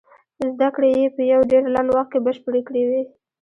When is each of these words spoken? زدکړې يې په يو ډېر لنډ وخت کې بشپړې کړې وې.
زدکړې 0.51 0.89
يې 0.99 1.07
په 1.15 1.21
يو 1.31 1.41
ډېر 1.51 1.63
لنډ 1.75 1.89
وخت 1.93 2.09
کې 2.13 2.19
بشپړې 2.25 2.61
کړې 2.67 2.83
وې. 2.89 3.01